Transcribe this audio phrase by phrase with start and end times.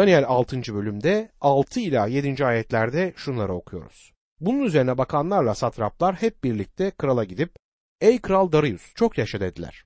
[0.00, 0.74] Daniel 6.
[0.74, 2.44] bölümde 6 ila 7.
[2.44, 4.12] ayetlerde şunları okuyoruz.
[4.40, 7.56] Bunun üzerine bakanlarla satraplar hep birlikte krala gidip
[8.00, 9.84] Ey kral Darius çok yaşa dediler.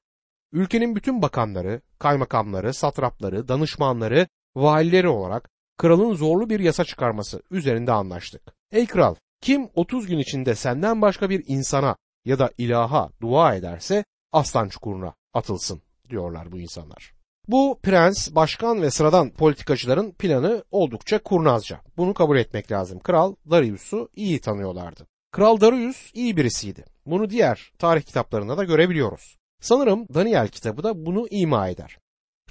[0.53, 8.43] Ülkenin bütün bakanları, kaymakamları, satrapları, danışmanları, valileri olarak kralın zorlu bir yasa çıkarması üzerinde anlaştık.
[8.73, 14.05] Ey kral kim 30 gün içinde senden başka bir insana ya da ilaha dua ederse
[14.33, 17.14] aslan çukuruna atılsın diyorlar bu insanlar.
[17.49, 21.81] Bu prens, başkan ve sıradan politikacıların planı oldukça kurnazca.
[21.97, 22.99] Bunu kabul etmek lazım.
[22.99, 25.07] Kral Darius'u iyi tanıyorlardı.
[25.33, 26.85] Kral Darius iyi birisiydi.
[27.07, 29.37] Bunu diğer tarih kitaplarında da görebiliyoruz.
[29.61, 31.99] Sanırım Daniel kitabı da bunu ima eder.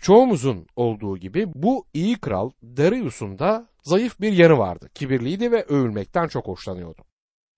[0.01, 4.89] Çoğumuzun olduğu gibi bu iyi kral Darius'un da zayıf bir yanı vardı.
[4.93, 7.01] Kibirliydi ve övülmekten çok hoşlanıyordu.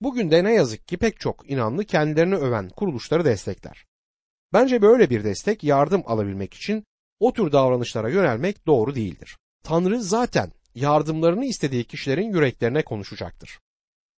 [0.01, 3.85] Bugün de ne yazık ki pek çok inanlı kendilerini öven kuruluşları destekler.
[4.53, 6.85] Bence böyle bir destek yardım alabilmek için
[7.19, 9.37] o tür davranışlara yönelmek doğru değildir.
[9.63, 13.59] Tanrı zaten yardımlarını istediği kişilerin yüreklerine konuşacaktır.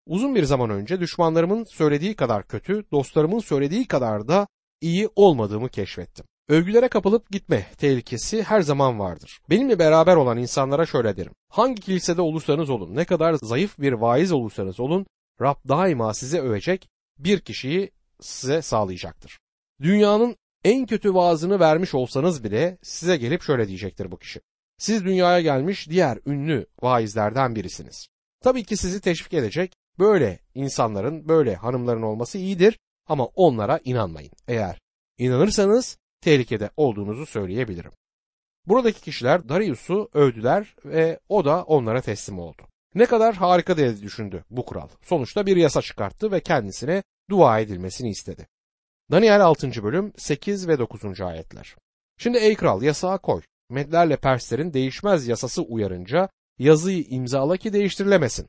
[0.06, 4.48] Uzun bir zaman önce düşmanlarımın söylediği kadar kötü, dostlarımın söylediği kadar da
[4.81, 6.26] iyi olmadığımı keşfettim.
[6.50, 9.39] Övgülere kapılıp gitme tehlikesi her zaman vardır.
[9.50, 11.34] Benimle beraber olan insanlara şöyle derim.
[11.50, 15.06] Hangi kilisede olursanız olun, ne kadar zayıf bir vaiz olursanız olun,
[15.42, 16.89] Rab daima size övecek
[17.20, 19.39] bir kişiyi size sağlayacaktır.
[19.82, 24.41] Dünyanın en kötü vaazını vermiş olsanız bile size gelip şöyle diyecektir bu kişi.
[24.77, 28.08] Siz dünyaya gelmiş diğer ünlü vaizlerden birisiniz.
[28.44, 34.31] Tabii ki sizi teşvik edecek böyle insanların, böyle hanımların olması iyidir ama onlara inanmayın.
[34.47, 34.80] Eğer
[35.17, 37.92] inanırsanız tehlikede olduğunuzu söyleyebilirim.
[38.66, 42.61] Buradaki kişiler Darius'u övdüler ve o da onlara teslim oldu.
[42.95, 44.88] Ne kadar harika diye düşündü bu kural.
[45.02, 48.47] Sonuçta bir yasa çıkarttı ve kendisine dua edilmesini istedi.
[49.11, 49.83] Daniel 6.
[49.83, 51.22] bölüm 8 ve 9.
[51.22, 51.75] ayetler.
[52.17, 53.41] Şimdi ey kral yasağı koy.
[53.69, 58.47] Medlerle Perslerin değişmez yasası uyarınca yazıyı imzala ki değiştirilemesin.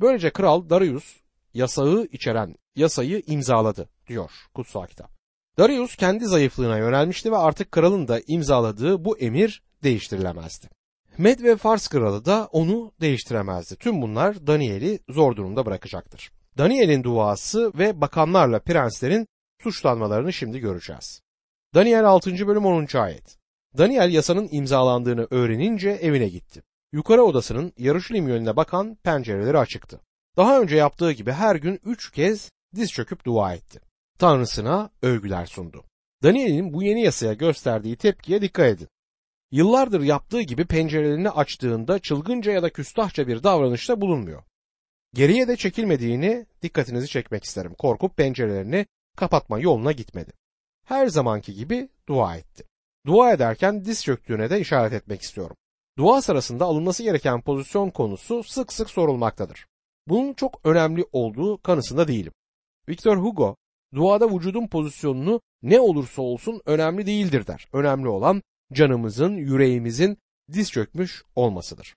[0.00, 1.16] Böylece kral Darius
[1.54, 5.10] yasağı içeren yasayı imzaladı diyor kutsal kitap.
[5.58, 10.68] Darius kendi zayıflığına yönelmişti ve artık kralın da imzaladığı bu emir değiştirilemezdi.
[11.18, 13.76] Med ve Fars kralı da onu değiştiremezdi.
[13.76, 16.32] Tüm bunlar Daniel'i zor durumda bırakacaktır.
[16.58, 19.26] Daniel'in duası ve bakanlarla prenslerin
[19.62, 21.22] suçlanmalarını şimdi göreceğiz.
[21.74, 22.46] Daniel 6.
[22.46, 22.86] bölüm 10.
[22.94, 23.38] ayet.
[23.78, 26.62] Daniel yasanın imzalandığını öğrenince evine gitti.
[26.92, 30.00] Yukarı odasının Yarışilim yönüne bakan pencereleri açıktı.
[30.36, 33.80] Daha önce yaptığı gibi her gün üç kez diz çöküp dua etti.
[34.18, 35.84] Tanrısına övgüler sundu.
[36.22, 38.88] Daniel'in bu yeni yasaya gösterdiği tepkiye dikkat edin.
[39.50, 44.42] Yıllardır yaptığı gibi pencerelerini açtığında çılgınca ya da küstahça bir davranışta bulunmuyor.
[45.14, 47.74] Geriye de çekilmediğini dikkatinizi çekmek isterim.
[47.74, 48.86] Korkup pencerelerini
[49.16, 50.32] kapatma yoluna gitmedi.
[50.84, 52.64] Her zamanki gibi dua etti.
[53.06, 55.56] Dua ederken diz çöktüğüne de işaret etmek istiyorum.
[55.98, 59.66] Dua sırasında alınması gereken pozisyon konusu sık sık sorulmaktadır.
[60.08, 62.32] Bunun çok önemli olduğu kanısında değilim.
[62.88, 63.56] Victor Hugo,
[63.94, 67.68] duada vücudun pozisyonunu ne olursa olsun önemli değildir der.
[67.72, 68.42] Önemli olan
[68.72, 70.18] canımızın, yüreğimizin
[70.52, 71.94] diz çökmüş olmasıdır.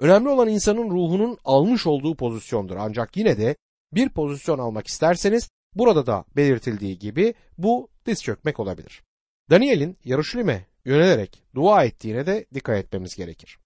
[0.00, 2.76] Önemli olan insanın ruhunun almış olduğu pozisyondur.
[2.76, 3.56] Ancak yine de
[3.92, 9.02] bir pozisyon almak isterseniz burada da belirtildiği gibi bu diz çökmek olabilir.
[9.50, 13.58] Daniel'in Yarışlim'e yönelerek dua ettiğine de dikkat etmemiz gerekir.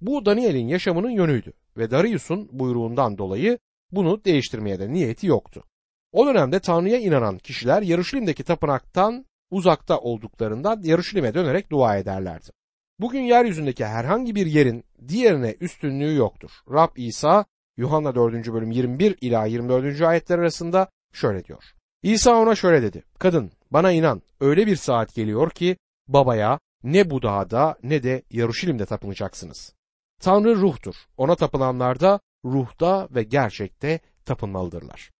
[0.00, 3.58] Bu Daniel'in yaşamının yönüydü ve Darius'un buyruğundan dolayı
[3.92, 5.64] bunu değiştirmeye de niyeti yoktu.
[6.12, 12.50] O dönemde Tanrı'ya inanan kişiler Yarışlim'deki tapınaktan uzakta olduklarından Yarışlim'e dönerek dua ederlerdi.
[12.98, 16.50] Bugün yeryüzündeki herhangi bir yerin diğerine üstünlüğü yoktur.
[16.70, 17.44] Rab İsa
[17.76, 18.52] Yuhanna 4.
[18.52, 20.00] bölüm 21 ila 24.
[20.00, 21.64] ayetler arasında şöyle diyor.
[22.02, 23.04] İsa ona şöyle dedi.
[23.18, 25.76] Kadın bana inan öyle bir saat geliyor ki
[26.08, 29.74] babaya ne bu dağda ne de Yaruşilim'de tapınacaksınız.
[30.20, 30.94] Tanrı ruhtur.
[31.16, 35.10] Ona tapılanlar da ruhta ve gerçekte tapınmalıdırlar.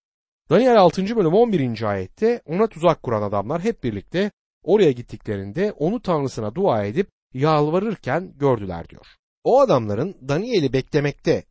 [0.51, 1.17] Daniel 6.
[1.17, 1.83] bölüm 11.
[1.83, 4.31] ayette ona tuzak kuran adamlar hep birlikte
[4.63, 9.07] oraya gittiklerinde onu tanrısına dua edip yalvarırken gördüler diyor.
[9.45, 11.45] O adamların Daniel'i beklemekte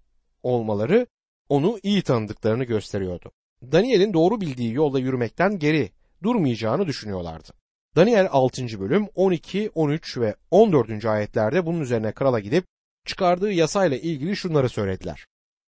[0.44, 1.08] olmaları
[1.50, 3.32] onu iyi tanıdıklarını gösteriyordu.
[3.72, 5.92] Daniel'in doğru bildiği yolda yürümekten geri
[6.24, 7.54] durmayacağını düşünüyorlardı.
[7.96, 8.80] Daniel 6.
[8.80, 11.06] bölüm 12, 13 ve 14.
[11.06, 12.66] ayetlerde bunun üzerine krala gidip
[13.06, 15.26] çıkardığı yasayla ilgili şunları söylediler.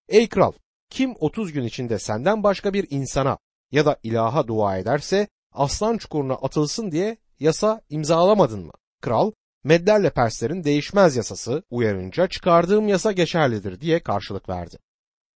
[0.08, 0.52] Ey kral,
[0.90, 3.38] kim 30 gün içinde senden başka bir insana
[3.72, 8.72] ya da ilaha dua ederse aslan çukuruna atılsın diye yasa imzalamadın mı?
[9.00, 9.32] Kral,
[9.64, 14.78] Medlerle Perslerin değişmez yasası uyarınca çıkardığım yasa geçerlidir diye karşılık verdi.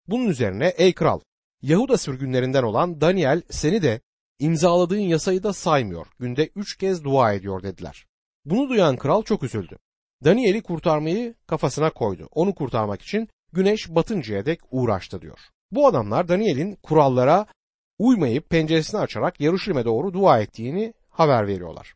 [0.09, 1.21] Bunun üzerine ey kral,
[1.63, 4.01] Yahuda sürgünlerinden olan Daniel seni de
[4.39, 6.07] imzaladığın yasayı da saymıyor.
[6.19, 8.07] Günde üç kez dua ediyor dediler.
[8.45, 9.79] Bunu duyan kral çok üzüldü.
[10.25, 12.29] Daniel'i kurtarmayı kafasına koydu.
[12.31, 15.39] Onu kurtarmak için güneş batıncaya dek uğraştı diyor.
[15.71, 17.47] Bu adamlar Daniel'in kurallara
[17.99, 21.95] uymayıp penceresini açarak Yaruşilim'e doğru dua ettiğini haber veriyorlar.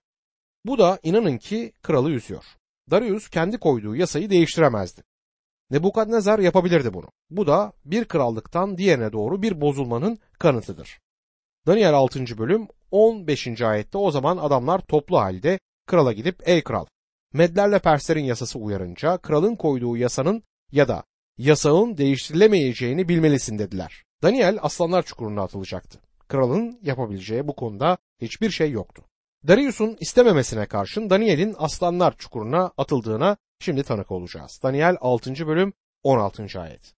[0.64, 2.44] Bu da inanın ki kralı üzüyor.
[2.90, 5.02] Darius kendi koyduğu yasayı değiştiremezdi.
[5.70, 7.06] Nebukadnezar yapabilirdi bunu.
[7.30, 10.98] Bu da bir krallıktan diğerine doğru bir bozulmanın kanıtıdır.
[11.66, 12.38] Daniel 6.
[12.38, 13.62] bölüm 15.
[13.62, 16.86] ayette o zaman adamlar toplu halde krala gidip ey kral
[17.32, 20.42] Medlerle Perslerin yasası uyarınca kralın koyduğu yasanın
[20.72, 21.04] ya da
[21.38, 24.04] yasağın değiştirilemeyeceğini bilmelisin dediler.
[24.22, 26.00] Daniel aslanlar çukuruna atılacaktı.
[26.28, 29.04] Kralın yapabileceği bu konuda hiçbir şey yoktu.
[29.48, 34.60] Darius'un istememesine karşın Daniel'in aslanlar çukuruna atıldığına şimdi tanık olacağız.
[34.62, 35.46] Daniel 6.
[35.46, 35.72] bölüm
[36.02, 36.60] 16.
[36.60, 36.94] ayet.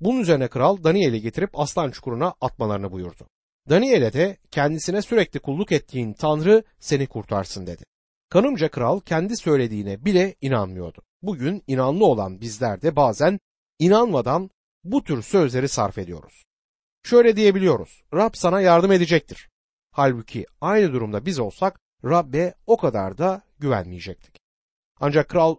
[0.00, 3.26] Bunun üzerine kral Daniel'i getirip aslan çukuruna atmalarını buyurdu.
[3.68, 7.84] Daniel'e de kendisine sürekli kulluk ettiğin Tanrı seni kurtarsın dedi.
[8.28, 11.02] Kanımca kral kendi söylediğine bile inanmıyordu.
[11.22, 13.40] Bugün inanlı olan bizler de bazen
[13.78, 14.50] inanmadan
[14.84, 16.44] bu tür sözleri sarf ediyoruz.
[17.04, 18.02] Şöyle diyebiliyoruz.
[18.14, 19.48] Rab sana yardım edecektir.
[19.92, 24.36] Halbuki aynı durumda biz olsak Rabbe o kadar da güvenmeyecektik.
[25.00, 25.56] Ancak kral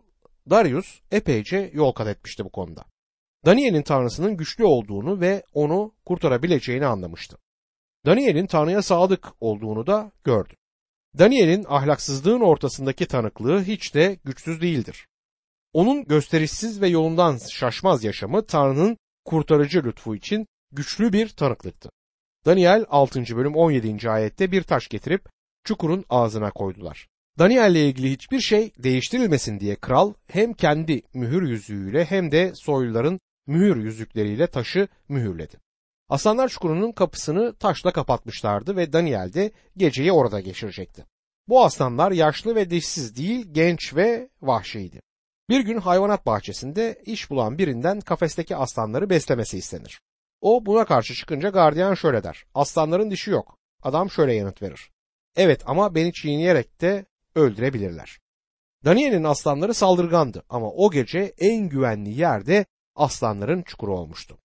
[0.50, 2.86] Darius epeyce yol kat etmişti bu konuda.
[3.45, 7.38] Daniel'in tanrısının güçlü olduğunu ve onu kurtarabileceğini anlamıştı.
[8.06, 10.54] Daniel'in tanrıya sadık olduğunu da gördü.
[11.19, 15.07] Daniel'in ahlaksızlığın ortasındaki tanıklığı hiç de güçsüz değildir.
[15.74, 21.89] Onun gösterişsiz ve yolundan şaşmaz yaşamı Tanrı'nın kurtarıcı lütfu için güçlü bir tanıklıktı.
[22.46, 23.38] Daniel 6.
[23.38, 24.10] bölüm 17.
[24.10, 25.30] ayette bir taş getirip
[25.63, 27.07] çukurun ağzına koydular.
[27.39, 33.19] Daniel ile ilgili hiçbir şey değiştirilmesin diye kral hem kendi mühür yüzüğüyle hem de soyluların
[33.47, 35.57] mühür yüzükleriyle taşı mühürledi.
[36.09, 41.06] Aslanlar çukurunun kapısını taşla kapatmışlardı ve Daniel de geceyi orada geçirecekti.
[41.47, 45.01] Bu aslanlar yaşlı ve dişsiz değil genç ve vahşiydi.
[45.50, 50.01] Bir gün hayvanat bahçesinde iş bulan birinden kafesteki aslanları beslemesi istenir.
[50.41, 52.44] O buna karşı çıkınca gardiyan şöyle der.
[52.53, 53.57] Aslanların dişi yok.
[53.83, 54.91] Adam şöyle yanıt verir.
[55.36, 58.19] Evet ama beni çiğneyerek de öldürebilirler.
[58.85, 62.65] Daniel'in aslanları saldırgandı ama o gece en güvenli yerde
[62.95, 64.38] aslanların çukuru olmuştu.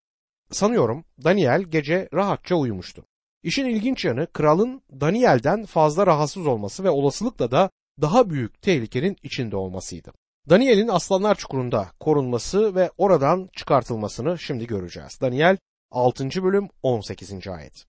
[0.50, 3.04] Sanıyorum Daniel gece rahatça uyumuştu.
[3.42, 7.70] İşin ilginç yanı kralın Daniel'den fazla rahatsız olması ve olasılıkla da
[8.00, 10.12] daha büyük tehlikenin içinde olmasıydı.
[10.48, 15.20] Daniel'in aslanlar çukurunda korunması ve oradan çıkartılmasını şimdi göreceğiz.
[15.20, 15.56] Daniel
[15.90, 16.28] 6.
[16.42, 17.48] bölüm 18.
[17.48, 17.86] ayet.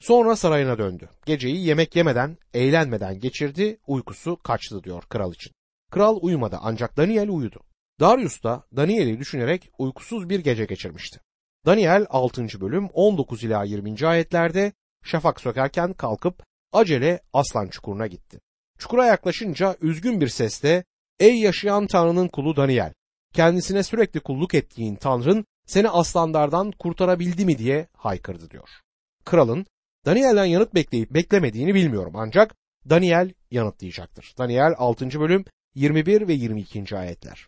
[0.00, 1.08] Sonra sarayına döndü.
[1.26, 5.52] Geceyi yemek yemeden, eğlenmeden geçirdi, uykusu kaçtı diyor kral için.
[5.90, 7.60] Kral uyumadı ancak Daniel uyudu.
[8.00, 11.20] Darius da Daniel'i düşünerek uykusuz bir gece geçirmişti.
[11.66, 12.60] Daniel 6.
[12.60, 14.06] bölüm 19 ila 20.
[14.06, 14.72] ayetlerde
[15.04, 16.42] şafak sökerken kalkıp
[16.72, 18.40] acele aslan çukuruna gitti.
[18.78, 20.84] Çukura yaklaşınca üzgün bir sesle
[21.18, 22.92] Ey yaşayan Tanrı'nın kulu Daniel!
[23.34, 28.68] Kendisine sürekli kulluk ettiğin Tanrın seni aslanlardan kurtarabildi mi diye haykırdı diyor.
[29.24, 29.66] Kralın
[30.06, 32.54] Daniel'den yanıt bekleyip beklemediğini bilmiyorum ancak
[32.90, 34.34] Daniel yanıtlayacaktır.
[34.38, 35.20] Daniel 6.
[35.20, 35.44] bölüm
[35.74, 36.96] 21 ve 22.
[36.96, 37.46] ayetler.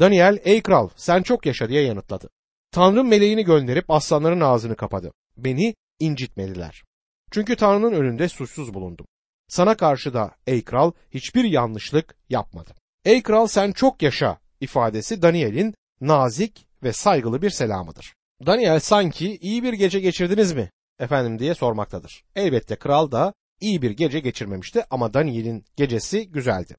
[0.00, 2.28] Daniel ey kral sen çok yaşa diye yanıtladı.
[2.70, 5.12] Tanrı meleğini gönderip aslanların ağzını kapadı.
[5.36, 6.82] Beni incitmediler.
[7.30, 9.06] Çünkü Tanrı'nın önünde suçsuz bulundum.
[9.48, 12.76] Sana karşı da ey kral hiçbir yanlışlık yapmadım.
[13.04, 18.14] Ey kral sen çok yaşa ifadesi Daniel'in nazik ve saygılı bir selamıdır.
[18.46, 22.24] Daniel sanki iyi bir gece geçirdiniz mi efendim diye sormaktadır.
[22.36, 26.76] Elbette kral da iyi bir gece geçirmemişti ama Daniel'in gecesi güzeldi.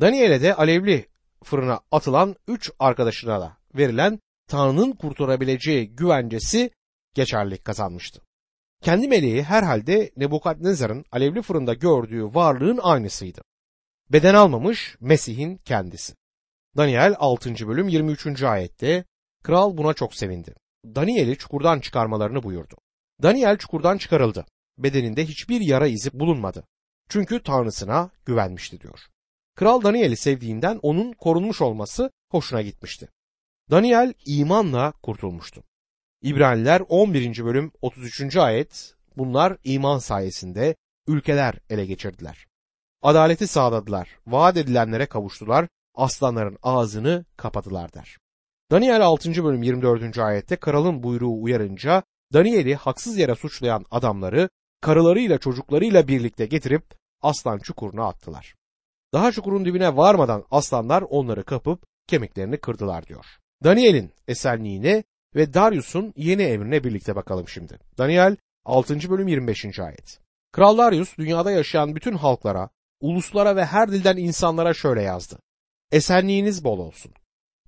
[0.00, 1.06] Daniel'e de alevli
[1.44, 6.70] fırına atılan üç arkadaşına da verilen Tanrı'nın kurtarabileceği güvencesi
[7.14, 8.22] geçerlilik kazanmıştı.
[8.82, 13.42] Kendi meleği herhalde Nebukadnezar'ın alevli fırında gördüğü varlığın aynısıydı.
[14.10, 16.14] Beden almamış Mesih'in kendisi.
[16.76, 17.68] Daniel 6.
[17.68, 18.42] bölüm 23.
[18.42, 19.04] ayette
[19.42, 20.54] kral buna çok sevindi.
[20.84, 22.76] Daniel'i çukurdan çıkarmalarını buyurdu.
[23.22, 24.46] Daniel çukurdan çıkarıldı.
[24.78, 26.64] Bedeninde hiçbir yara izi bulunmadı.
[27.08, 29.00] Çünkü Tanrısına güvenmişti diyor.
[29.54, 33.08] Kral Daniel'i sevdiğinden onun korunmuş olması hoşuna gitmişti.
[33.70, 35.62] Daniel imanla kurtulmuştu.
[36.22, 37.44] İbraniler 11.
[37.44, 38.36] bölüm 33.
[38.36, 42.46] ayet bunlar iman sayesinde ülkeler ele geçirdiler.
[43.02, 48.18] Adaleti sağladılar, vaat edilenlere kavuştular, aslanların ağzını kapadılar der.
[48.70, 49.44] Daniel 6.
[49.44, 50.18] bölüm 24.
[50.18, 54.48] ayette kralın buyruğu uyarınca Daniel'i haksız yere suçlayan adamları
[54.80, 56.84] karılarıyla çocuklarıyla birlikte getirip
[57.22, 58.54] aslan çukuruna attılar.
[59.12, 63.26] Daha çukurun dibine varmadan aslanlar onları kapıp kemiklerini kırdılar diyor.
[63.64, 65.04] Daniel'in esenliğine
[65.34, 67.78] ve Darius'un yeni emrine birlikte bakalım şimdi.
[67.98, 69.10] Daniel 6.
[69.10, 69.78] bölüm 25.
[69.80, 70.20] ayet.
[70.52, 72.68] Kral Darius dünyada yaşayan bütün halklara,
[73.00, 75.38] uluslara ve her dilden insanlara şöyle yazdı.
[75.92, 77.12] Esenliğiniz bol olsun.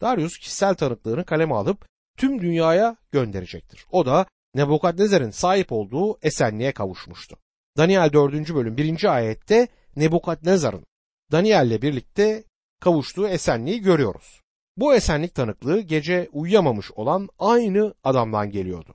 [0.01, 1.87] Darius kişisel tanıklığını kaleme alıp
[2.17, 3.87] tüm dünyaya gönderecektir.
[3.91, 7.37] O da Nebukadnezar'ın sahip olduğu esenliğe kavuşmuştu.
[7.77, 8.55] Daniel 4.
[8.55, 9.15] bölüm 1.
[9.15, 10.87] ayette Nebukadnezar'ın
[11.33, 12.45] Daniel'le birlikte
[12.81, 14.41] kavuştuğu esenliği görüyoruz.
[14.77, 18.95] Bu esenlik tanıklığı gece uyuyamamış olan aynı adamdan geliyordu.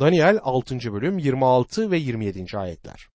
[0.00, 0.92] Daniel 6.
[0.92, 2.58] bölüm 26 ve 27.
[2.58, 3.08] ayetler.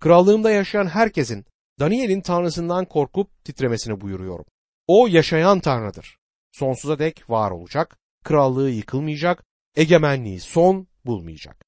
[0.00, 1.44] Krallığımda yaşayan herkesin
[1.80, 4.44] Daniel'in tanrısından korkup titremesini buyuruyorum.
[4.86, 6.18] O yaşayan tanrıdır.
[6.52, 9.44] Sonsuza dek var olacak, krallığı yıkılmayacak,
[9.76, 11.64] egemenliği son bulmayacak.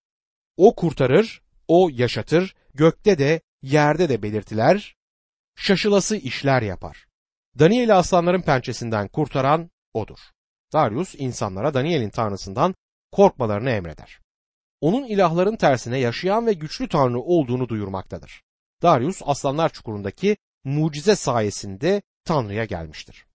[0.57, 4.97] O kurtarır, o yaşatır, gökte de yerde de belirtiler,
[5.57, 7.07] şaşılası işler yapar.
[7.59, 10.19] Daniel'i aslanların pençesinden kurtaran odur.
[10.73, 12.75] Darius insanlara Daniel'in tanrısından
[13.13, 14.21] korkmalarını emreder.
[14.81, 18.43] Onun ilahların tersine yaşayan ve güçlü tanrı olduğunu duyurmaktadır.
[18.83, 23.27] Darius aslanlar çukurundaki mucize sayesinde Tanrı'ya gelmiştir.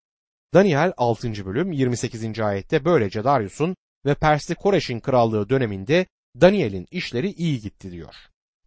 [0.54, 1.46] Daniel 6.
[1.46, 2.40] bölüm 28.
[2.40, 3.76] ayette böylece Darius'un
[4.06, 6.06] ve Persli Koreş'in krallığı döneminde
[6.42, 8.16] Daniel'in işleri iyi gitti diyor.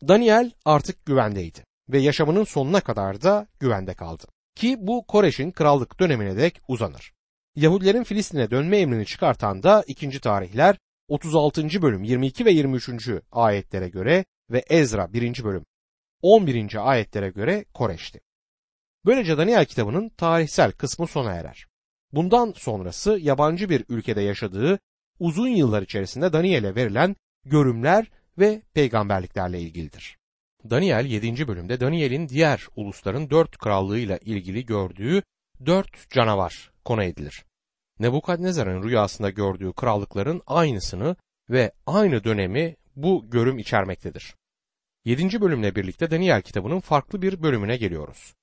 [0.09, 4.25] Daniel artık güvendeydi ve yaşamının sonuna kadar da güvende kaldı.
[4.55, 7.13] Ki bu Koreş'in krallık dönemine dek uzanır.
[7.57, 10.21] Yahudilerin Filistin'e dönme emrini çıkartan da 2.
[10.21, 10.77] tarihler
[11.09, 11.83] 36.
[11.83, 12.91] bölüm 22 ve 23.
[13.33, 15.45] ayetlere göre ve Ezra 1.
[15.45, 15.65] bölüm
[16.23, 16.91] 11.
[16.91, 18.21] ayetlere göre Koreş'ti.
[19.05, 21.67] Böylece Daniel kitabının tarihsel kısmı sona erer.
[22.13, 24.79] Bundan sonrası yabancı bir ülkede yaşadığı
[25.19, 30.19] uzun yıllar içerisinde Daniel'e verilen görümler ve peygamberliklerle ilgilidir.
[30.71, 31.49] Daniel 7.
[31.49, 35.23] bölümde Daniel'in diğer ulusların dört krallığıyla ilgili gördüğü
[35.67, 37.45] dört canavar konu edilir.
[37.99, 41.17] Nebukadnezar'ın rüyasında gördüğü krallıkların aynısını
[41.51, 44.35] ve aynı dönemi bu görüm içermektedir.
[45.05, 45.41] 7.
[45.41, 48.35] bölümle birlikte Daniel kitabının farklı bir bölümüne geliyoruz.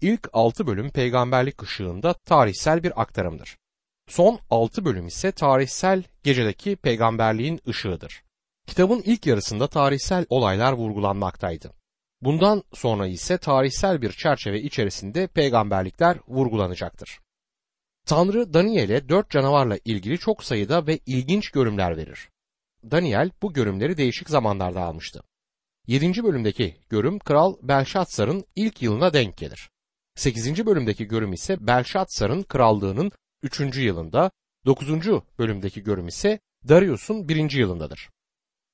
[0.00, 3.56] İlk 6 bölüm peygamberlik ışığında tarihsel bir aktarımdır.
[4.08, 8.22] Son 6 bölüm ise tarihsel gecedeki peygamberliğin ışığıdır.
[8.66, 11.72] Kitabın ilk yarısında tarihsel olaylar vurgulanmaktaydı.
[12.20, 17.20] Bundan sonra ise tarihsel bir çerçeve içerisinde peygamberlikler vurgulanacaktır.
[18.06, 22.28] Tanrı Daniel'e dört canavarla ilgili çok sayıda ve ilginç görümler verir.
[22.90, 25.22] Daniel bu görümleri değişik zamanlarda almıştı.
[25.86, 26.24] 7.
[26.24, 29.70] bölümdeki görüm Kral Belşatsar'ın ilk yılına denk gelir.
[30.14, 30.66] 8.
[30.66, 33.12] bölümdeki görüm ise Belşatsar'ın krallığının
[33.44, 33.76] 3.
[33.76, 34.30] yılında,
[34.66, 34.88] 9.
[35.38, 37.50] bölümdeki görüm ise Darius'un 1.
[37.50, 38.10] yılındadır.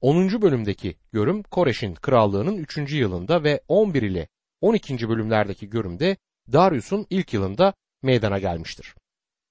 [0.00, 0.42] 10.
[0.42, 2.92] bölümdeki görüm Koreş'in krallığının 3.
[2.92, 4.28] yılında ve 11 ile
[4.60, 5.08] 12.
[5.08, 6.16] bölümlerdeki görümde
[6.52, 8.94] Darius'un ilk yılında meydana gelmiştir.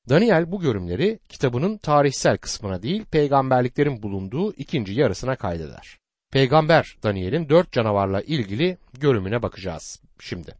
[0.10, 5.98] Daniel bu görümleri kitabının tarihsel kısmına değil peygamberliklerin bulunduğu ikinci yarısına kaydeder.
[6.32, 10.56] Peygamber Daniel'in dört canavarla ilgili görümüne bakacağız şimdi.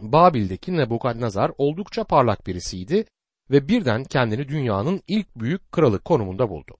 [0.00, 3.04] Babil'deki Nebukadnezar oldukça parlak birisiydi
[3.52, 6.76] ve birden kendini dünyanın ilk büyük kralı konumunda buldu.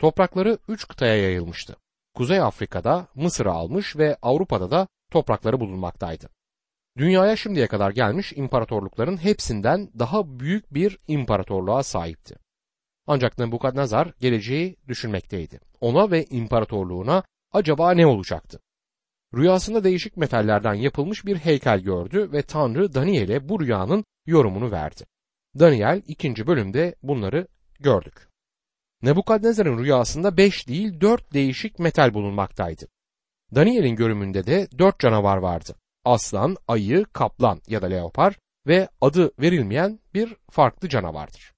[0.00, 1.76] Toprakları üç kıtaya yayılmıştı.
[2.14, 6.28] Kuzey Afrika'da Mısır'ı almış ve Avrupa'da da toprakları bulunmaktaydı.
[6.96, 12.36] Dünyaya şimdiye kadar gelmiş imparatorlukların hepsinden daha büyük bir imparatorluğa sahipti.
[13.06, 15.60] Ancak Nebukadnezar geleceği düşünmekteydi.
[15.80, 18.60] Ona ve imparatorluğuna acaba ne olacaktı?
[19.34, 25.04] Rüyasında değişik metallerden yapılmış bir heykel gördü ve Tanrı Daniel'e bu rüyanın yorumunu verdi.
[25.58, 26.46] Daniel 2.
[26.46, 27.46] bölümde bunları
[27.80, 28.28] gördük.
[29.02, 32.86] Nebukadnezar'ın rüyasında beş değil dört değişik metal bulunmaktaydı.
[33.54, 35.74] Daniel'in görümünde de dört canavar vardı.
[36.04, 41.52] Aslan, ayı, kaplan ya da leopar ve adı verilmeyen bir farklı canavardır.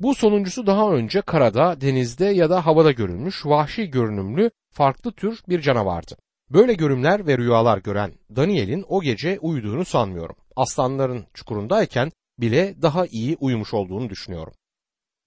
[0.00, 5.60] Bu sonuncusu daha önce karada, denizde ya da havada görülmüş vahşi görünümlü farklı tür bir
[5.60, 6.16] canavardı.
[6.50, 10.36] Böyle görümler ve rüyalar gören Daniel'in o gece uyuduğunu sanmıyorum.
[10.56, 14.52] Aslanların çukurundayken bile daha iyi uyumuş olduğunu düşünüyorum.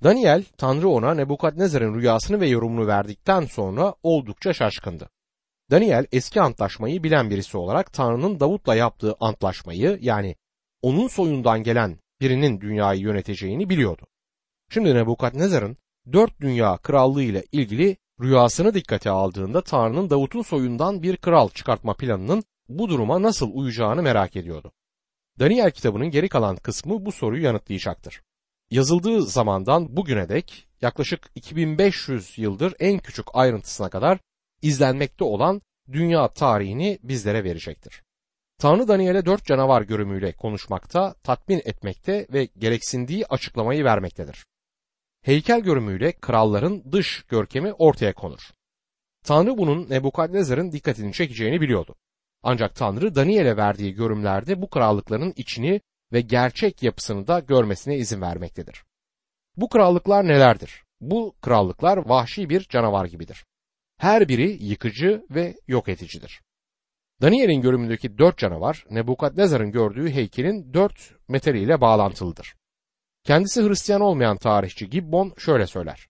[0.03, 5.09] Daniel, Tanrı ona Nebukadnezar'ın rüyasını ve yorumunu verdikten sonra oldukça şaşkındı.
[5.71, 10.35] Daniel eski antlaşmayı bilen birisi olarak Tanrı'nın Davut'la yaptığı antlaşmayı yani
[10.81, 14.07] onun soyundan gelen birinin dünyayı yöneteceğini biliyordu.
[14.69, 15.77] Şimdi Nebukadnezar'ın
[16.13, 22.43] dört dünya krallığı ile ilgili rüyasını dikkate aldığında Tanrı'nın Davut'un soyundan bir kral çıkartma planının
[22.69, 24.71] bu duruma nasıl uyacağını merak ediyordu.
[25.41, 28.21] Daniel kitabının geri kalan kısmı bu soruyu yanıtlayacaktır.
[28.71, 34.19] Yazıldığı zamandan bugüne dek yaklaşık 2500 yıldır en küçük ayrıntısına kadar
[34.61, 38.03] izlenmekte olan dünya tarihini bizlere verecektir.
[38.57, 44.45] Tanrı Daniel'e dört canavar görümüyle konuşmakta, tatmin etmekte ve gereksindiği açıklamayı vermektedir.
[45.21, 48.41] Heykel görümüyle kralların dış görkemi ortaya konur.
[49.25, 51.95] Tanrı bunun Nebukadnezar'ın dikkatini çekeceğini biliyordu.
[52.43, 55.81] Ancak Tanrı Daniel'e verdiği görümlerde bu krallıkların içini
[56.13, 58.83] ve gerçek yapısını da görmesine izin vermektedir.
[59.57, 60.83] Bu krallıklar nelerdir?
[61.01, 63.45] Bu krallıklar vahşi bir canavar gibidir.
[63.97, 66.41] Her biri yıkıcı ve yok edicidir.
[67.21, 72.55] Daniel'in görümündeki dört canavar Nebukadnezar'ın gördüğü heykelin dört meteriyle bağlantılıdır.
[73.23, 76.07] Kendisi Hristiyan olmayan tarihçi Gibbon şöyle söyler.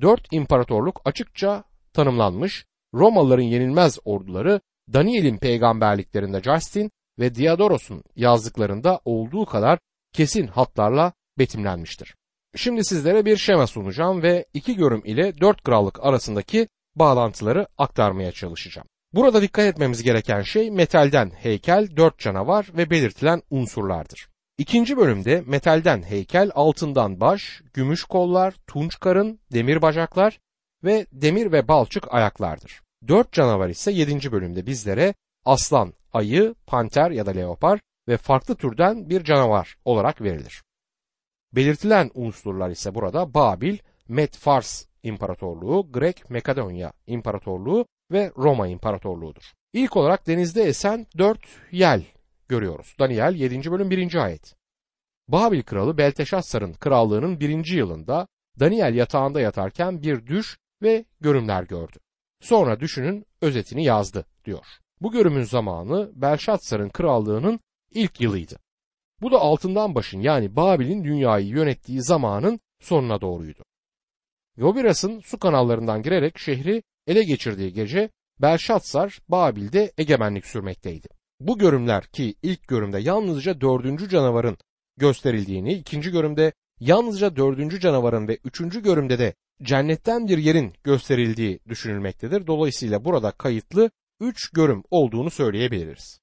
[0.00, 4.60] Dört imparatorluk açıkça tanımlanmış, Romalıların yenilmez orduları
[4.92, 9.78] Daniel'in peygamberliklerinde Justin ve Diodoros'un yazdıklarında olduğu kadar
[10.12, 12.14] kesin hatlarla betimlenmiştir.
[12.56, 18.88] Şimdi sizlere bir şema sunacağım ve iki görüm ile dört krallık arasındaki bağlantıları aktarmaya çalışacağım.
[19.12, 24.28] Burada dikkat etmemiz gereken şey metalden heykel, dört canavar ve belirtilen unsurlardır.
[24.58, 30.38] İkinci bölümde metalden heykel, altından baş, gümüş kollar, tunç karın, demir bacaklar
[30.84, 32.85] ve demir ve balçık ayaklardır.
[33.08, 39.10] Dört canavar ise yedinci bölümde bizlere aslan, ayı, panter ya da leopar ve farklı türden
[39.10, 40.62] bir canavar olarak verilir.
[41.52, 49.52] Belirtilen unsurlar ise burada Babil, Med-Fars İmparatorluğu, Grek Makedonya İmparatorluğu ve Roma İmparatorluğu'dur.
[49.72, 51.40] İlk olarak denizde esen dört
[51.72, 52.02] yel
[52.48, 52.96] görüyoruz.
[52.98, 53.70] Daniel 7.
[53.70, 54.14] bölüm 1.
[54.14, 54.54] ayet.
[55.28, 58.26] Babil kralı Belteşassar'ın krallığının birinci yılında
[58.60, 61.98] Daniel yatağında yatarken bir düş ve görümler gördü.
[62.46, 64.66] Sonra düşünün özetini yazdı diyor.
[65.00, 67.60] Bu görümün zamanı Belşatsar'ın krallığının
[67.90, 68.56] ilk yılıydı.
[69.20, 73.64] Bu da altından başın yani Babil'in dünyayı yönettiği zamanın sonuna doğruydu.
[74.56, 78.10] Yobiras'ın su kanallarından girerek şehri ele geçirdiği gece
[78.40, 81.08] Belşatsar Babil'de egemenlik sürmekteydi.
[81.40, 84.56] Bu görümler ki ilk görümde yalnızca dördüncü canavarın
[84.96, 92.46] gösterildiğini, ikinci görümde yalnızca dördüncü canavarın ve üçüncü görümde de cennetten bir yerin gösterildiği düşünülmektedir.
[92.46, 96.20] Dolayısıyla burada kayıtlı üç görüm olduğunu söyleyebiliriz.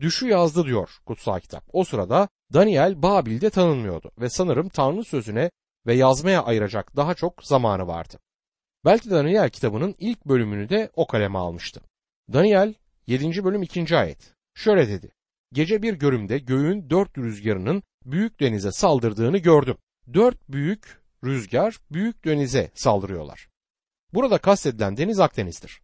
[0.00, 1.64] Düşü yazdı diyor kutsal kitap.
[1.72, 5.50] O sırada Daniel Babil'de tanınmıyordu ve sanırım Tanrı sözüne
[5.86, 8.18] ve yazmaya ayıracak daha çok zamanı vardı.
[8.84, 11.80] Belki Daniel kitabının ilk bölümünü de o kaleme almıştı.
[12.32, 12.74] Daniel
[13.06, 13.44] 7.
[13.44, 13.96] bölüm 2.
[13.96, 15.10] ayet şöyle dedi.
[15.52, 19.76] Gece bir görümde göğün dört rüzgarının büyük denize saldırdığını gördüm.
[20.14, 23.48] Dört büyük rüzgar büyük denize saldırıyorlar.
[24.14, 25.82] Burada kastedilen deniz Akdeniz'dir.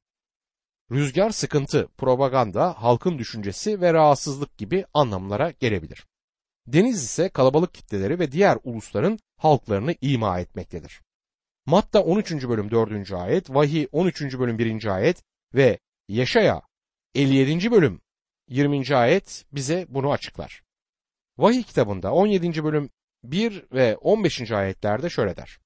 [0.91, 6.07] Rüzgar sıkıntı, propaganda, halkın düşüncesi ve rahatsızlık gibi anlamlara gelebilir.
[6.67, 11.03] Deniz ise kalabalık kitleleri ve diğer ulusların halklarını ima etmektedir.
[11.67, 12.33] Matta 13.
[12.33, 13.13] bölüm 4.
[13.13, 14.39] ayet, Vahiy 13.
[14.39, 14.85] bölüm 1.
[14.85, 15.23] ayet
[15.55, 16.63] ve Yaşaya
[17.15, 17.71] 57.
[17.71, 18.01] bölüm
[18.49, 18.97] 20.
[18.97, 20.63] ayet bize bunu açıklar.
[21.39, 22.65] Vahiy kitabında 17.
[22.65, 22.91] bölüm
[23.25, 24.53] 1 ve 15.
[24.53, 25.59] ayetlerde şöyle der.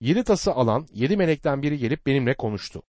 [0.00, 2.82] Yedi tası alan yedi melekten biri gelip benimle konuştu.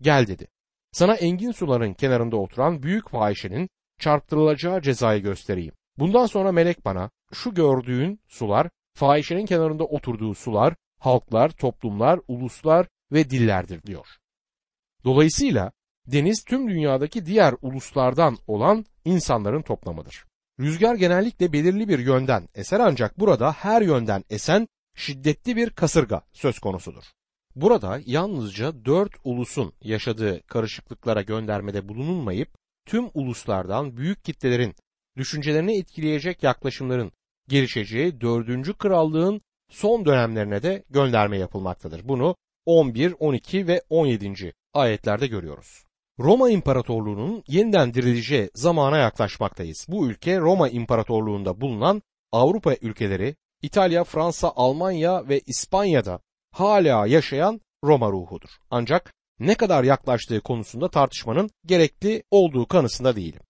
[0.00, 0.48] Gel dedi.
[0.92, 5.72] Sana engin suların kenarında oturan büyük fahişenin çarptırılacağı cezayı göstereyim.
[5.98, 13.30] Bundan sonra melek bana şu gördüğün sular fahişenin kenarında oturduğu sular, halklar, toplumlar, uluslar ve
[13.30, 14.06] dillerdir diyor.
[15.04, 15.72] Dolayısıyla
[16.06, 20.24] deniz tüm dünyadaki diğer uluslardan olan insanların toplamıdır.
[20.60, 26.58] Rüzgar genellikle belirli bir yönden eser ancak burada her yönden esen şiddetli bir kasırga söz
[26.58, 27.04] konusudur.
[27.56, 32.48] Burada yalnızca dört ulusun yaşadığı karışıklıklara göndermede bulunulmayıp
[32.86, 34.74] tüm uluslardan büyük kitlelerin
[35.16, 37.12] düşüncelerini etkileyecek yaklaşımların
[37.48, 39.40] gelişeceği dördüncü krallığın
[39.70, 42.08] son dönemlerine de gönderme yapılmaktadır.
[42.08, 42.36] Bunu
[42.66, 44.52] 11, 12 ve 17.
[44.74, 45.84] ayetlerde görüyoruz.
[46.18, 49.86] Roma İmparatorluğu'nun yeniden dirileceği zamana yaklaşmaktayız.
[49.88, 56.20] Bu ülke Roma İmparatorluğu'nda bulunan Avrupa ülkeleri İtalya, Fransa, Almanya ve İspanya'da
[56.52, 58.48] hala yaşayan Roma ruhudur.
[58.70, 63.40] Ancak ne kadar yaklaştığı konusunda tartışmanın gerekli olduğu kanısında değilim.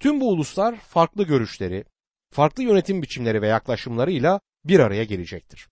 [0.00, 1.84] Tüm bu uluslar farklı görüşleri,
[2.30, 5.68] farklı yönetim biçimleri ve yaklaşımlarıyla bir araya gelecektir.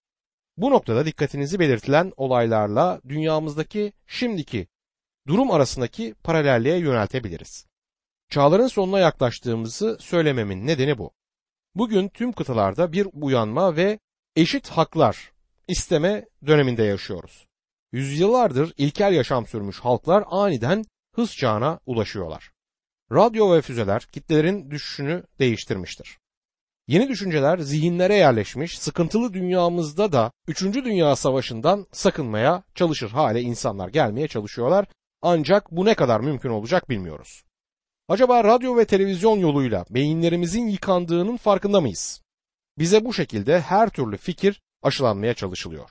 [0.56, 4.66] Bu noktada dikkatinizi belirtilen olaylarla dünyamızdaki şimdiki
[5.26, 7.66] durum arasındaki paralelliğe yöneltebiliriz.
[8.30, 11.12] Çağların sonuna yaklaştığımızı söylememin nedeni bu.
[11.74, 13.98] Bugün tüm kıtalarda bir uyanma ve
[14.36, 15.32] eşit haklar
[15.68, 17.46] isteme döneminde yaşıyoruz.
[17.92, 20.84] Yüzyıllardır ilkel yaşam sürmüş halklar aniden
[21.14, 22.50] hız çağına ulaşıyorlar.
[23.12, 26.18] Radyo ve füzeler kitlelerin düşüşünü değiştirmiştir.
[26.88, 30.62] Yeni düşünceler zihinlere yerleşmiş, sıkıntılı dünyamızda da 3.
[30.62, 34.86] Dünya Savaşı'ndan sakınmaya çalışır hale insanlar gelmeye çalışıyorlar.
[35.28, 37.44] Ancak bu ne kadar mümkün olacak bilmiyoruz.
[38.08, 42.22] Acaba radyo ve televizyon yoluyla beyinlerimizin yıkandığının farkında mıyız?
[42.78, 45.90] Bize bu şekilde her türlü fikir aşılanmaya çalışılıyor.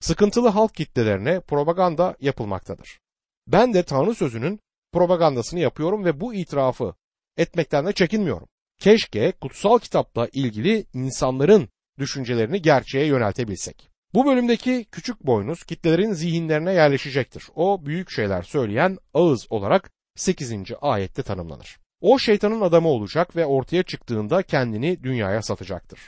[0.00, 3.00] Sıkıntılı halk kitlelerine propaganda yapılmaktadır.
[3.46, 4.60] Ben de Tanrı sözünün
[4.92, 6.94] propagandasını yapıyorum ve bu itirafı
[7.36, 8.48] etmekten de çekinmiyorum.
[8.78, 11.68] Keşke kutsal kitapla ilgili insanların
[11.98, 13.87] düşüncelerini gerçeğe yöneltebilsek.
[14.14, 17.44] Bu bölümdeki küçük boynuz kitlelerin zihinlerine yerleşecektir.
[17.54, 20.52] O büyük şeyler söyleyen ağız olarak 8.
[20.80, 21.78] ayette tanımlanır.
[22.00, 26.00] O şeytanın adamı olacak ve ortaya çıktığında kendini dünyaya satacaktır.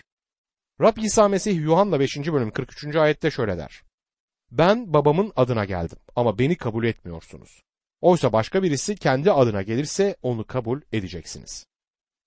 [0.80, 2.16] Rab İsa Mesih Yuhanna 5.
[2.16, 2.96] bölüm 43.
[2.96, 3.82] ayette şöyle der.
[4.50, 7.62] Ben babamın adına geldim ama beni kabul etmiyorsunuz.
[8.00, 11.66] Oysa başka birisi kendi adına gelirse onu kabul edeceksiniz.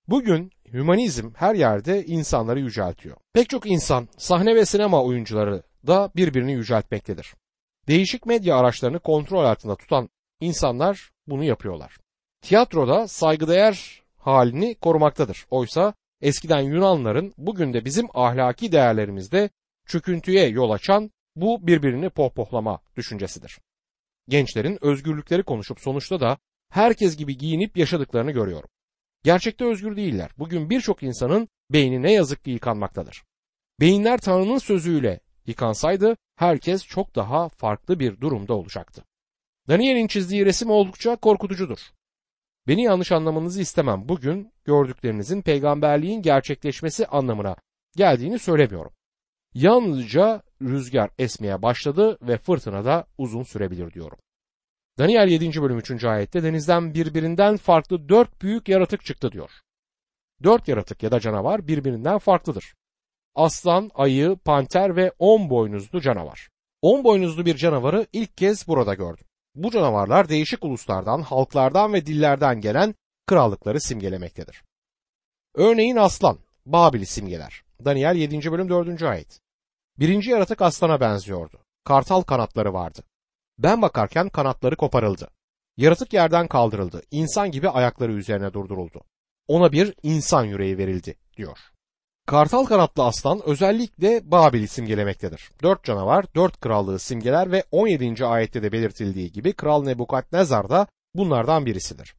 [0.08, 3.18] Bugün hümanizm her yerde insanları yüceltiyor.
[3.34, 7.34] Pek çok insan sahne ve sinema oyuncuları da birbirini yüceltmektedir.
[7.88, 11.98] Değişik medya araçlarını kontrol altında tutan insanlar bunu yapıyorlar.
[12.42, 15.46] Tiyatroda saygıdeğer halini korumaktadır.
[15.50, 19.50] Oysa eskiden Yunanların bugün de bizim ahlaki değerlerimizde
[19.88, 23.60] çöküntüye yol açan bu birbirini pohpohlama düşüncesidir.
[24.28, 26.38] Gençlerin özgürlükleri konuşup sonuçta da
[26.70, 28.70] herkes gibi giyinip yaşadıklarını görüyorum.
[29.24, 30.32] Gerçekte özgür değiller.
[30.38, 33.24] Bugün birçok insanın beyni ne yazık ki yıkanmaktadır.
[33.80, 39.04] Beyinler Tanrı'nın sözüyle yıkansaydı herkes çok daha farklı bir durumda olacaktı.
[39.70, 41.80] Daniel'in çizdiği resim oldukça korkutucudur.
[42.68, 44.10] Beni yanlış anlamanızı istemem.
[44.10, 47.56] Bugün gördüklerinizin peygamberliğin gerçekleşmesi anlamına
[47.96, 48.92] geldiğini söylemiyorum.
[49.54, 54.18] Yalnızca rüzgar esmeye başladı ve fırtına da uzun sürebilir diyorum.
[54.98, 55.62] Daniel 7.
[55.62, 56.04] bölüm 3.
[56.04, 59.52] ayette denizden birbirinden farklı dört büyük yaratık çıktı diyor.
[60.44, 62.74] Dört yaratık ya da canavar birbirinden farklıdır.
[63.36, 66.50] Aslan, ayı, panter ve on boynuzlu canavar.
[66.82, 69.26] On boynuzlu bir canavarı ilk kez burada gördüm.
[69.56, 72.96] Bu canavarlar değişik uluslardan, halklardan ve dillerden gelen
[73.28, 74.64] krallıkları simgelemektedir.
[75.56, 77.64] Örneğin aslan, Babil'i simgeler.
[77.86, 78.52] Daniel 7.
[78.52, 79.04] bölüm 4.
[79.04, 79.40] ayet.
[80.00, 81.60] Birinci yaratık aslana benziyordu.
[81.84, 83.04] Kartal kanatları vardı.
[83.58, 85.30] Ben bakarken kanatları koparıldı.
[85.78, 87.02] Yaratık yerden kaldırıldı.
[87.12, 89.02] İnsan gibi ayakları üzerine durduruldu.
[89.48, 91.58] Ona bir insan yüreği verildi diyor.
[92.26, 95.52] Kartal kanatlı aslan özellikle Babil'i simgelemektedir.
[95.64, 98.26] Dört canavar, dört krallığı simgeler ve 17.
[98.26, 102.16] ayette de belirtildiği gibi Kral Nebukadnezar da bunlardan birisidir.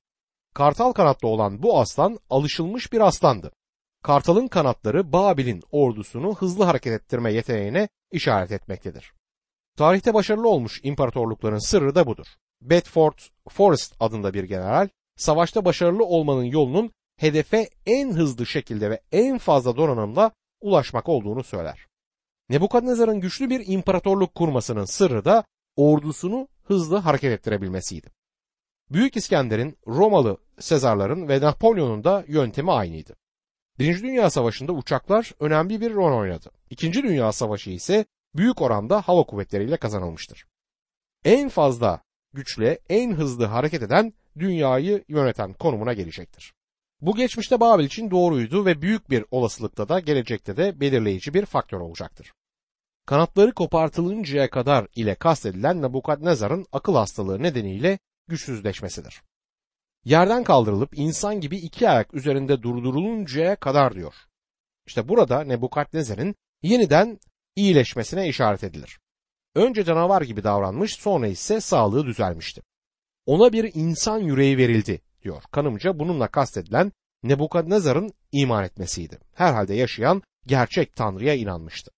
[0.55, 3.53] Kartal kanatlı olan bu aslan alışılmış bir aslandı.
[4.03, 9.14] Kartalın kanatları Babil'in ordusunu hızlı hareket ettirme yeteneğine işaret etmektedir.
[9.77, 12.27] Tarihte başarılı olmuş imparatorlukların sırrı da budur.
[12.63, 19.39] Bedford Forrest adında bir general, savaşta başarılı olmanın yolunun hedefe en hızlı şekilde ve en
[19.39, 21.87] fazla donanımla ulaşmak olduğunu söyler.
[22.49, 25.45] Nebukadnezar'ın güçlü bir imparatorluk kurmasının sırrı da
[25.77, 28.11] ordusunu hızlı hareket ettirebilmesiydi.
[28.91, 33.17] Büyük İskender'in, Romalı Sezarların ve Napolyon'un da yöntemi aynıydı.
[33.79, 36.51] Birinci Dünya Savaşı'nda uçaklar önemli bir rol oynadı.
[36.71, 38.05] İkinci Dünya Savaşı ise
[38.37, 40.47] büyük oranda hava kuvvetleriyle kazanılmıştır.
[41.25, 46.55] En fazla güçle en hızlı hareket eden dünyayı yöneten konumuna gelecektir.
[47.01, 51.81] Bu geçmişte Babil için doğruydu ve büyük bir olasılıkta da gelecekte de belirleyici bir faktör
[51.81, 52.33] olacaktır.
[53.07, 59.23] Kanatları kopartılıncaya kadar ile kastedilen Nebukadnezar'ın akıl hastalığı nedeniyle güçsüzleşmesidir.
[60.05, 64.15] Yerden kaldırılıp insan gibi iki ayak üzerinde durduruluncaya kadar diyor.
[64.87, 67.19] İşte burada Nebukadnezar'ın yeniden
[67.57, 68.99] iyileşmesine işaret edilir.
[69.55, 72.63] Önce canavar gibi davranmış sonra ise sağlığı düzelmişti.
[73.27, 75.43] Ona bir insan yüreği verildi diyor.
[75.51, 79.19] Kanımca bununla kastedilen Nebukadnezar'ın iman etmesiydi.
[79.35, 81.91] Herhalde yaşayan gerçek Tanrı'ya inanmıştı.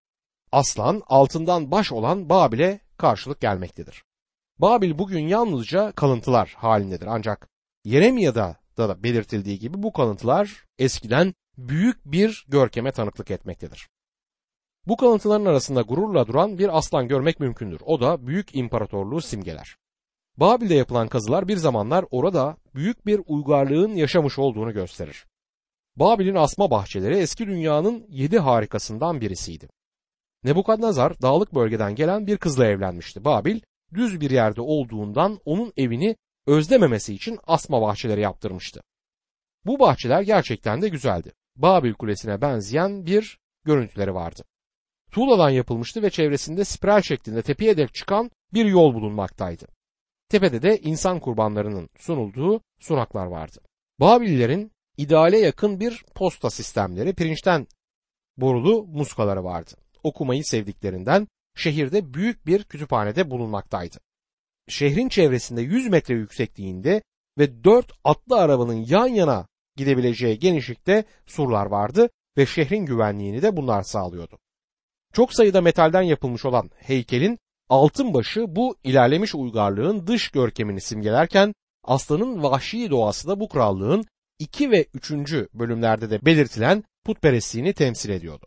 [0.52, 4.04] Aslan altından baş olan Babil'e karşılık gelmektedir.
[4.58, 7.48] Babil bugün yalnızca kalıntılar halindedir ancak
[7.84, 13.88] Yeremya'da da belirtildiği gibi bu kalıntılar eskiden büyük bir görkeme tanıklık etmektedir.
[14.86, 17.80] Bu kalıntıların arasında gururla duran bir aslan görmek mümkündür.
[17.86, 19.76] O da büyük imparatorluğu simgeler.
[20.36, 25.26] Babil'de yapılan kazılar bir zamanlar orada büyük bir uygarlığın yaşamış olduğunu gösterir.
[25.96, 29.68] Babil'in asma bahçeleri eski dünyanın yedi harikasından birisiydi.
[30.44, 33.24] Nebukadnezar dağlık bölgeden gelen bir kızla evlenmişti.
[33.24, 33.60] Babil
[33.94, 38.82] düz bir yerde olduğundan onun evini özlememesi için asma bahçeleri yaptırmıştı.
[39.64, 41.32] Bu bahçeler gerçekten de güzeldi.
[41.56, 44.42] Babil Kulesi'ne benzeyen bir görüntüleri vardı.
[45.16, 49.66] Tuğladan yapılmıştı ve çevresinde spiral şeklinde tepeye dek çıkan bir yol bulunmaktaydı.
[50.28, 53.60] Tepede de insan kurbanlarının sunulduğu sunaklar vardı.
[54.00, 57.66] Babillerin ideale yakın bir posta sistemleri, pirinçten
[58.36, 59.70] borulu muskaları vardı.
[60.02, 63.96] Okumayı sevdiklerinden şehirde büyük bir kütüphanede bulunmaktaydı.
[64.68, 67.02] Şehrin çevresinde 100 metre yüksekliğinde
[67.38, 73.82] ve 4 atlı arabanın yan yana gidebileceği genişlikte surlar vardı ve şehrin güvenliğini de bunlar
[73.82, 74.38] sağlıyordu.
[75.12, 77.38] Çok sayıda metalden yapılmış olan heykelin
[77.68, 84.04] altın başı bu ilerlemiş uygarlığın dış görkemini simgelerken aslanın vahşi doğası da bu krallığın
[84.38, 85.32] 2 ve 3.
[85.54, 88.46] bölümlerde de belirtilen putperestliğini temsil ediyordu.